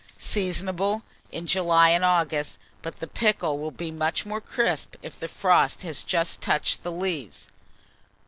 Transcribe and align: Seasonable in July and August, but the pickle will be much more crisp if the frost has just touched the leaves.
Seasonable 0.17 1.03
in 1.31 1.45
July 1.45 1.89
and 1.89 2.03
August, 2.03 2.57
but 2.81 2.99
the 2.99 3.05
pickle 3.05 3.59
will 3.59 3.69
be 3.69 3.91
much 3.91 4.25
more 4.25 4.41
crisp 4.41 4.95
if 5.03 5.19
the 5.19 5.27
frost 5.27 5.83
has 5.83 6.01
just 6.01 6.41
touched 6.41 6.81
the 6.81 6.91
leaves. 6.91 7.49